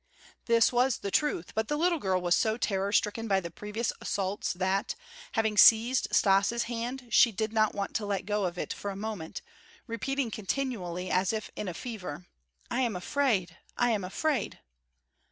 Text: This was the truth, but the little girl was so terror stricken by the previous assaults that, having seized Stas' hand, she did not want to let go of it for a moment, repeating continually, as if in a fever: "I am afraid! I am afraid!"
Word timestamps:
This 0.47 0.71
was 0.73 0.97
the 0.97 1.11
truth, 1.11 1.51
but 1.53 1.67
the 1.67 1.77
little 1.77 1.99
girl 1.99 2.19
was 2.19 2.33
so 2.33 2.57
terror 2.57 2.91
stricken 2.91 3.27
by 3.27 3.39
the 3.39 3.51
previous 3.51 3.93
assaults 4.01 4.51
that, 4.53 4.95
having 5.33 5.57
seized 5.57 6.07
Stas' 6.11 6.63
hand, 6.63 7.05
she 7.11 7.31
did 7.31 7.53
not 7.53 7.75
want 7.75 7.93
to 7.97 8.07
let 8.07 8.25
go 8.25 8.45
of 8.45 8.57
it 8.57 8.73
for 8.73 8.89
a 8.89 8.95
moment, 8.95 9.43
repeating 9.85 10.31
continually, 10.31 11.11
as 11.11 11.31
if 11.31 11.51
in 11.55 11.67
a 11.67 11.75
fever: 11.75 12.25
"I 12.71 12.81
am 12.81 12.95
afraid! 12.95 13.57
I 13.77 13.91
am 13.91 14.03
afraid!" 14.03 14.57